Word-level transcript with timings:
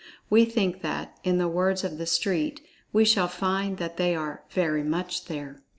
We 0.31 0.45
think 0.45 0.81
that, 0.81 1.19
in 1.23 1.37
the 1.37 1.47
words 1.47 1.83
of 1.83 1.99
the 1.99 2.07
street, 2.07 2.59
we 2.91 3.05
shall 3.05 3.27
find 3.27 3.77
that 3.77 3.97
they 3.97 4.15
are 4.15 4.41
"very 4.49 4.81
much 4.81 5.25
there." 5.25 5.61